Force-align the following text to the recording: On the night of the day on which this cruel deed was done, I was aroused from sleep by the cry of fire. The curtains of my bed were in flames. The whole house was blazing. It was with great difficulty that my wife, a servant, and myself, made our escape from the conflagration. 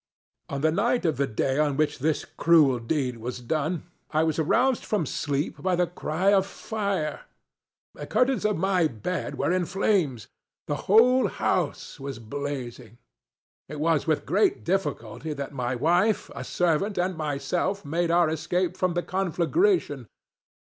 On 0.49 0.61
the 0.61 0.71
night 0.71 1.05
of 1.05 1.17
the 1.17 1.27
day 1.27 1.59
on 1.59 1.77
which 1.77 1.99
this 1.99 2.25
cruel 2.25 2.79
deed 2.79 3.17
was 3.17 3.39
done, 3.39 3.83
I 4.09 4.23
was 4.23 4.39
aroused 4.39 4.83
from 4.83 5.05
sleep 5.05 5.61
by 5.61 5.75
the 5.75 5.85
cry 5.85 6.33
of 6.33 6.47
fire. 6.47 7.25
The 7.93 8.07
curtains 8.07 8.43
of 8.43 8.57
my 8.57 8.87
bed 8.87 9.37
were 9.37 9.51
in 9.51 9.65
flames. 9.65 10.27
The 10.65 10.89
whole 10.89 11.27
house 11.27 11.99
was 11.99 12.17
blazing. 12.17 12.97
It 13.69 13.79
was 13.79 14.07
with 14.07 14.25
great 14.25 14.63
difficulty 14.63 15.33
that 15.33 15.53
my 15.53 15.75
wife, 15.75 16.31
a 16.33 16.43
servant, 16.43 16.97
and 16.97 17.15
myself, 17.15 17.85
made 17.85 18.09
our 18.09 18.27
escape 18.27 18.75
from 18.75 18.95
the 18.95 19.03
conflagration. 19.03 20.07